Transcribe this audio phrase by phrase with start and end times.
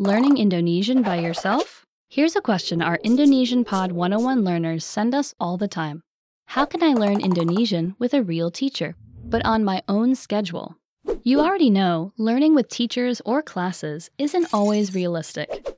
[0.00, 1.84] Learning Indonesian by yourself?
[2.08, 6.02] Here's a question our Indonesian Pod 101 learners send us all the time
[6.46, 10.78] How can I learn Indonesian with a real teacher, but on my own schedule?
[11.22, 15.68] You already know learning with teachers or classes isn't always realistic.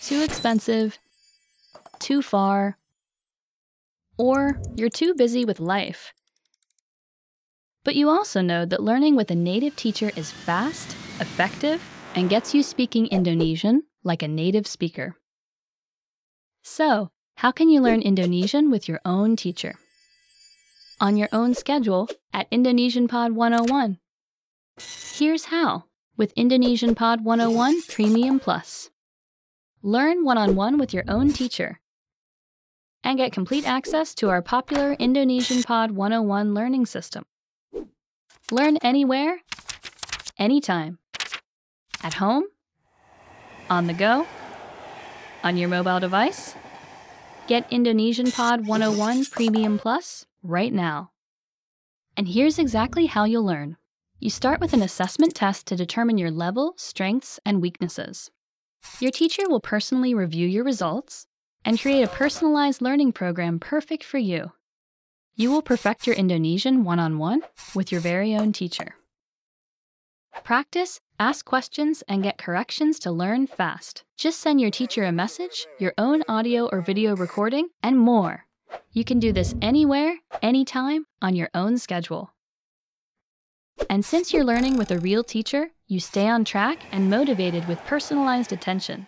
[0.00, 0.98] Too expensive,
[2.00, 2.78] too far,
[4.18, 6.12] or you're too busy with life.
[7.84, 11.80] But you also know that learning with a native teacher is fast, effective,
[12.14, 15.16] and gets you speaking Indonesian like a native speaker.
[16.62, 19.74] So, how can you learn Indonesian with your own teacher?
[21.00, 23.98] On your own schedule at Indonesian Pod 101.
[25.14, 25.84] Here's how
[26.16, 28.90] with Indonesian Pod 101 Premium Plus.
[29.82, 31.80] Learn one on one with your own teacher
[33.02, 37.24] and get complete access to our popular Indonesian Pod 101 learning system.
[38.50, 39.40] Learn anywhere,
[40.38, 40.98] anytime.
[42.02, 42.44] At home,
[43.70, 44.26] on the go,
[45.44, 46.54] on your mobile device.
[47.46, 51.10] Get Indonesian Pod 101 Premium Plus right now.
[52.16, 53.76] And here's exactly how you'll learn.
[54.18, 58.30] You start with an assessment test to determine your level, strengths, and weaknesses.
[59.00, 61.26] Your teacher will personally review your results
[61.64, 64.52] and create a personalized learning program perfect for you.
[65.34, 67.42] You will perfect your Indonesian one on one
[67.74, 68.96] with your very own teacher.
[70.44, 74.02] Practice, ask questions, and get corrections to learn fast.
[74.16, 78.46] Just send your teacher a message, your own audio or video recording, and more.
[78.92, 82.32] You can do this anywhere, anytime, on your own schedule.
[83.88, 87.84] And since you're learning with a real teacher, you stay on track and motivated with
[87.84, 89.06] personalized attention.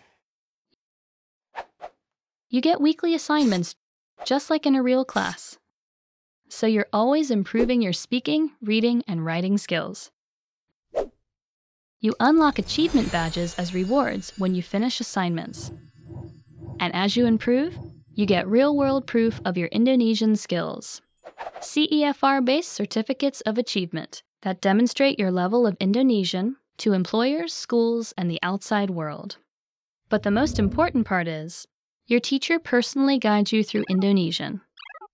[2.49, 3.75] You get weekly assignments,
[4.25, 5.59] just like in a real class.
[6.49, 10.11] So you're always improving your speaking, reading, and writing skills.
[12.05, 15.71] You unlock achievement badges as rewards when you finish assignments.
[16.79, 17.79] And as you improve,
[18.13, 21.01] you get real world proof of your Indonesian skills.
[21.61, 28.31] CEFR based certificates of achievement that demonstrate your level of Indonesian to employers, schools, and
[28.31, 29.39] the outside world.
[30.11, 31.67] But the most important part is
[32.07, 34.61] your teacher personally guides you through Indonesian.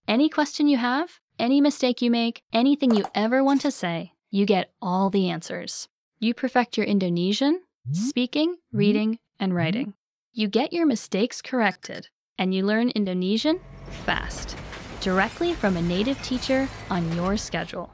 [0.09, 4.45] Any question you have, any mistake you make, anything you ever want to say, you
[4.45, 5.87] get all the answers.
[6.23, 7.95] You perfect your Indonesian, mm-hmm.
[7.95, 8.77] speaking, mm-hmm.
[8.77, 9.57] reading, and mm-hmm.
[9.57, 9.95] writing.
[10.35, 13.59] You get your mistakes corrected, and you learn Indonesian
[14.05, 14.55] fast,
[15.01, 17.91] directly from a native teacher on your schedule.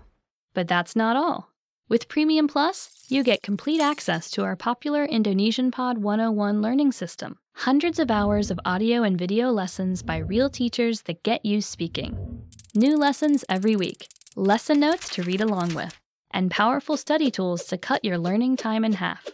[0.54, 1.52] But that's not all.
[1.88, 7.38] With Premium Plus, you get complete access to our popular Indonesian Pod 101 learning system.
[7.54, 12.42] Hundreds of hours of audio and video lessons by real teachers that get you speaking.
[12.74, 15.96] New lessons every week, lesson notes to read along with,
[16.30, 19.28] and powerful study tools to cut your learning time in half.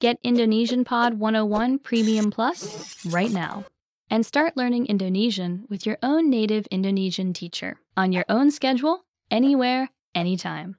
[0.00, 3.64] Get Indonesian Pod 101 Premium Plus right now.
[4.10, 9.90] And start learning Indonesian with your own native Indonesian teacher on your own schedule, anywhere,
[10.14, 10.76] anytime.